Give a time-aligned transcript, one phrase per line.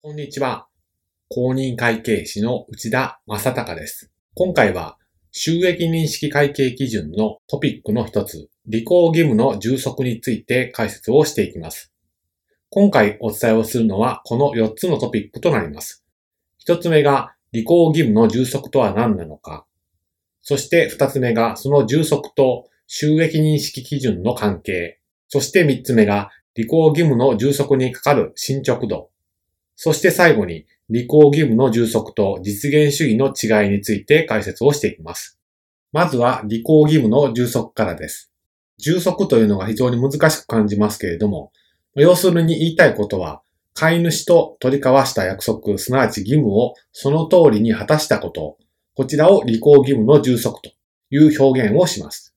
[0.00, 0.68] こんにちは。
[1.28, 4.12] 公認会計士の内田正隆です。
[4.36, 4.96] 今回は
[5.32, 11.92] 収益認識会計基準のトピックの一つ、履行義務の充足について解説をしていきます。
[12.70, 16.04] 今回お伝えをするのはこの4つのトピックとなります。
[16.64, 19.66] 1つ目が履行義務の充足とは何なのか。
[20.42, 25.00] そして2つ目がその充足と収益認識基準の関係。
[25.26, 29.10] そして3つ目が履行義務の充足にかかる進捗度。
[29.80, 35.38] そして最後に、履行義務の充足と実現主義の違いについて解説をしていきます。
[35.92, 38.32] まずは、履行義務の充足からです。
[38.78, 41.52] 充足というのが非常に難しく感じますけれども、
[41.94, 43.40] 要するに言いたいことは、
[43.72, 48.58] 飼い主と取り交わした約束、すなわち義務をその通りに果たしたこと、
[48.96, 50.72] こちらを履行義務の充足と
[51.10, 52.34] いう表現をします。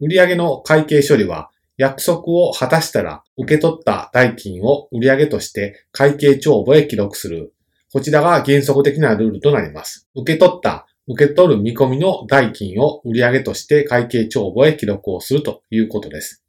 [0.00, 7.54] 売上の会計処理は、約束を果たしたら受け取った代金を売上として会計帳簿へ記録する。
[7.92, 10.08] こちらが原則的なルールとなります。
[10.14, 16.42] 受け取った、受け取る見込みの代金を売上として会計帳簿へ記録をするということです。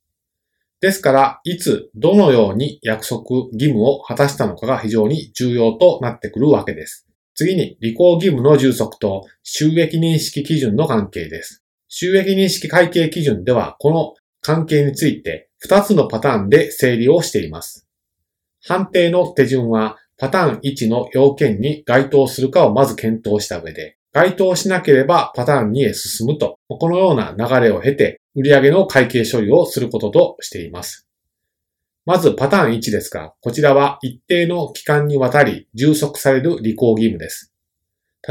[0.83, 7.07] ですから、いつ、どのように約束、義務を果たしたのかが非常に重要となってくるわけです。
[7.35, 11.63] 次に、履行義務の充足と収益認識基準の関係です。
[11.88, 14.13] 収益認識会計基準では、この
[14.44, 17.88] 関係について2つのパターンで整理をしています。
[18.61, 31.07] 判定の手順はパターン1の要件に該当するかをまず検討した上で、該当しなければパターン2へ進むと、このような流れを経て、売上の会計処理をすることとしています。
[32.05, 37.53] まずパターン1ですが、こちらは一定の期間にわたり充足される履行義務です。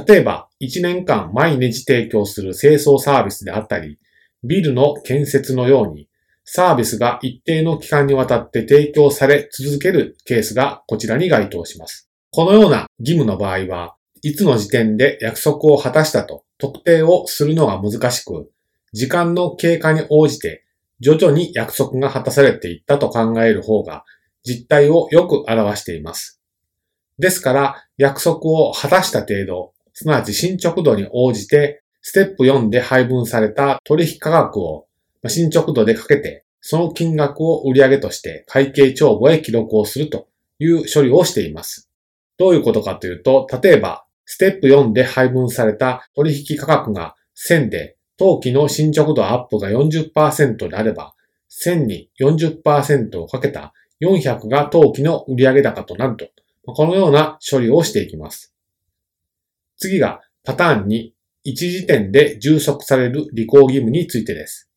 [0.06, 3.98] 例えば、1年間毎日提供する清掃サービスであったり、
[4.44, 6.08] ビルの建設のように、
[6.44, 12.08] サービスが一定の期間にわたって提供され続けるケースがこちらに該当します。
[12.30, 18.50] このような義務の場合は、いつの時点で約束を果たしたと特定をするのが難しく、
[18.92, 20.64] 時間の経過に応じて
[21.00, 24.04] 徐々に約束が果たされていったと考える方が
[24.44, 26.40] 実態をよく表しています。
[27.18, 34.86] ですから、約束を果たした程度、すなわち進捗度に応じてステップ4で配分された取引価格を
[35.28, 41.90] 進捗度でかけて、その金額を売上として会計帳簿へ記録をするという処理をしています。
[42.38, 51.14] どういうことかというと、例えば、ステップ4で配分された取引価格が1000で、当期の進捗度アップが40%であれば、
[51.50, 56.28] 1000に40%をかけた400が当期の売上高となると、
[56.64, 58.54] このような処理をしていきます。
[59.76, 61.11] 次がパターン2、
[61.44, 64.70] 一時点で充足される履行義務についてです。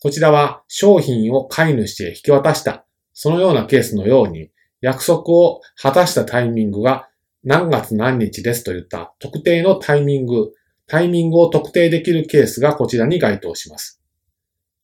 [0.00, 4.50] こちらは商品を飼い主へ引き渡した、そのようなケースのように、
[4.80, 7.08] 約束を果たしたタイミングが
[7.44, 10.52] 何月何日ですといった特定のタイミング、
[10.86, 14.02] タイミングを特定できるケースがこちらに該当します。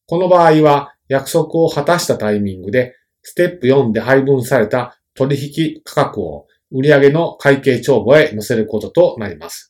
[0.06, 9.69] この場合は約束を果たしたタイミングで、ステップ4で配分された取引価格を売上の会計帳簿へ載せることとなります。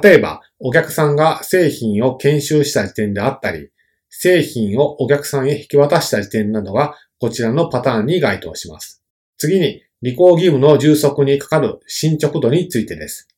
[0.00, 3.70] 例えば、お客さんが製品を研修した時点であったり、
[4.08, 9.02] 製品をお客さんへ引き渡した時点などがこちらのパターンに該当します。
[9.36, 13.28] 次に、履行義務の充足にかかる進捗度についてです。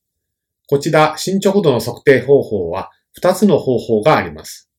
[0.67, 2.89] こちら、進捗度の測定方法は
[3.21, 4.69] 2つの方法があります。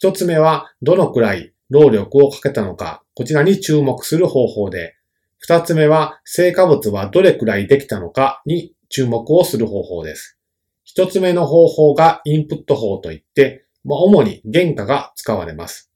[0.00, 4.94] 1つ目は、どのくらい労力をかけたのか、こちらに注目する方法で、
[5.48, 10.38] 2つ目は、成果物はどれくらいできたのかに注目をする方法です。
[10.94, 15.90] 一つ目の方法がインプット法といって、まあ、主に原価が使われます。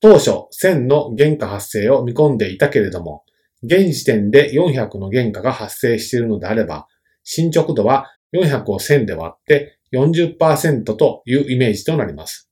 [0.00, 3.22] 当初1000の原価発生を見込んでいたけれども、
[3.62, 6.88] 現時点で400の原価が発生しているのであれば、
[7.22, 12.50] 進捗度は400を1000で割って40%というイメージとなります。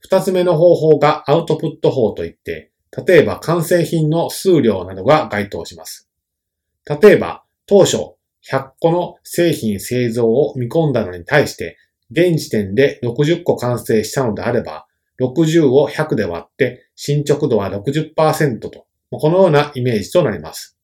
[0.00, 2.72] 二つ目の方法がアウトプット法といって、
[3.06, 6.10] 例えば完成品の数量などが該当します。
[6.84, 8.15] 例えば、当初
[8.50, 11.78] 100個の製品製造を見込んだのに対して、
[12.10, 14.86] 現時点で60個完成したのであれば、
[15.20, 20.76] 60を100で割って進捗度は60%と、このようなイメージとなります。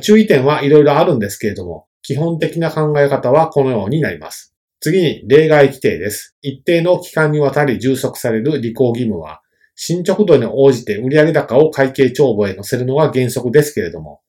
[0.00, 4.54] 注意点はいろいろあるんですけれども、基本的な考え方はこのようになります。
[4.80, 6.36] 次に例外規定です。
[6.42, 9.40] 一定の期間にわたり充足される履行義務は、
[9.74, 14.20] 進捗度に応じて売上高を会計帳簿へ載せるのが原則ですけれども、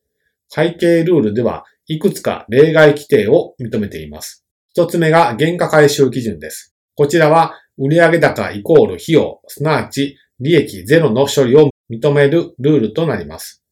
[0.50, 4.46] 会計ルールではいくつか例外規定を認めています。
[4.70, 6.74] 一つ目が原価回収基準です。
[6.96, 13.64] こちらは売上高イコール費用、すなわち利益ゼロの処理を認めるルールとなります。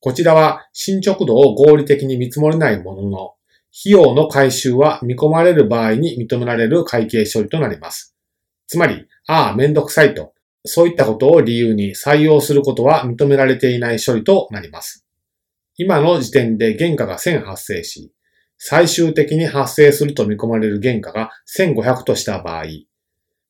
[0.00, 3.34] こちらは進捗度を合理的に見積もれないものの、
[3.76, 8.14] 費用の回収は見込まれる場合に認められる会計処理となります。
[8.66, 10.32] つまり、ああ、めんどくさいと、
[10.64, 15.03] そういったことを理由に採用することは認められていない処理となります。
[15.76, 18.12] 今の時点で原価が1000発生し、
[18.58, 22.64] 最終的に発生すると見込まれる原価が1500とした場合、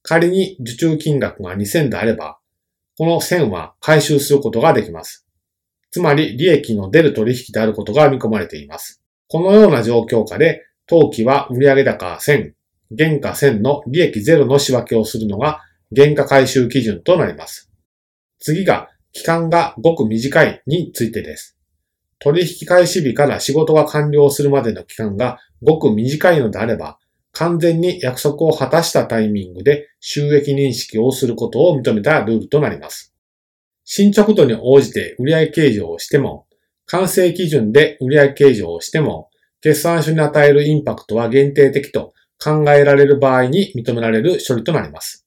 [0.03, 2.39] 仮に受注金額が2000であれば、
[2.97, 5.27] この1000は回収することができます。
[5.91, 9.03] つまり利益の出る取引であることが見込まれています。
[9.29, 12.53] このような状況下で、当期は売上高1000、
[12.97, 15.61] 原価1000の利益0の仕分けをするのが
[15.95, 17.71] 原価回収基準となります。
[18.41, 21.57] 次が、期間がごく短いについてです。
[22.25, 26.99] 取引開始日から仕事が完了するまでの期間がごく短いのであれば、
[27.33, 33.15] 完全に約束を果たしたタイミングで収益認識をすることを認めたルールとなります。
[33.85, 36.47] 進捗度に応じて売上計上をしても、
[36.87, 39.29] 完成基準で売上計上をしても、
[39.61, 45.27] 決算書に与えるインパクトは限定的と考えられる場合に認められる処理となります。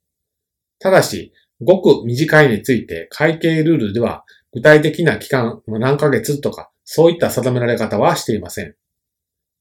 [0.80, 8.74] ただし、ごく短いについて会計ルールでは具体的な期間、何ヶ月とかそういった定められ方はしていません。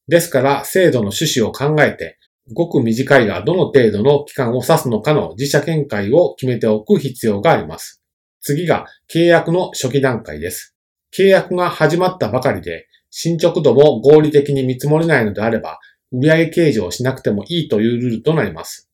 [0.06, 2.20] ですから制度の趣旨を考えて
[2.52, 8.00] ごく短いがどの程度の期間を指すのかの自社見解を決めておく必要があります。
[8.40, 10.76] 次が契約の初期段階です。
[11.12, 15.80] 契約が始まったばかりで進捗度も合理的に見積もれないのであれば
[16.12, 18.88] 売上計上しなくてもいいというルールとなります。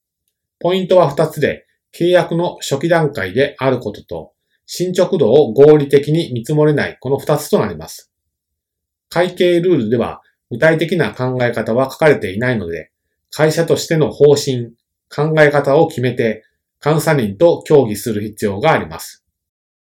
[0.58, 4.32] ポイントは2つで契約の初期段階であることと
[4.64, 8.12] 進捗度を合理的に見積もれないこの2つとなります。
[9.12, 12.93] 会計ルールでは具体的な考え方は書かれていないので
[13.35, 14.75] 会社としての方針、
[15.09, 16.44] 考え方を決めて、
[16.85, 19.25] 監査人と協議する必要があります。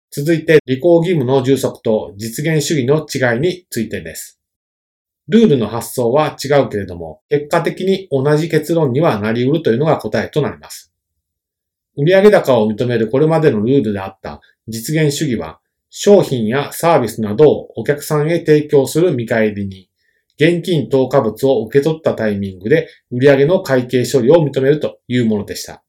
[0.10, 4.42] 続いて、履行義務の充足と実現主義の違いについてです。
[5.28, 10.92] ルールの発想は違うけれども、結果的に同じ結論にはなり得るというのが答えとなります。
[11.98, 15.60] 売上高を認めるこれまでのルールであった実現主義は、
[15.98, 19.90] 商品やサービスなどをお客さんへ提供する見返りに、
[20.38, 25.86] 現金投下物を受け取ったタイミングで売上の会計処理を認めるというものでした。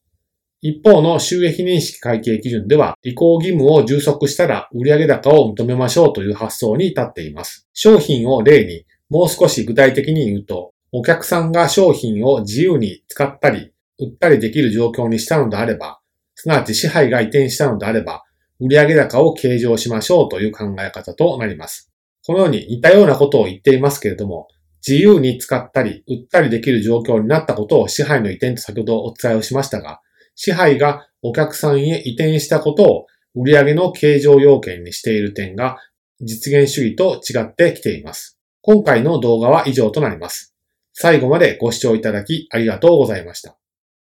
[0.61, 7.69] 一方の収益認識会計基準では、履行義務を充足したら売上高を認めましょうという発想に立っています。
[7.75, 15.99] 商品を例にもう少し具体的に言うと、お客さんが商品を自由に使ったり、売ったりできる状況にしたのであれば、
[16.37, 18.23] すなわち支配が移転したのであれば、
[18.61, 21.93] 売上高を計上しましょうという考え方となります。
[22.26, 24.49] このように似たようなことを言っていますけれども、
[24.87, 30.00] 自由に使ったり、売ったりできる状況になったことを支配の移転と先ほどお伝えをしましたが、
[30.35, 35.79] 支配がお客さんへ移転したことを売上の計上要件にしている点が
[36.20, 38.38] 実現主義と違ってきています。
[38.62, 40.55] 今回の動画は以上となります。
[40.93, 43.59] 最後までご視聴いただきありがとうございました。